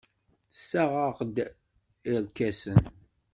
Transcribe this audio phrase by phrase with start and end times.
[0.51, 1.37] Tessaɣ-aɣ-d
[2.13, 2.79] irkasen.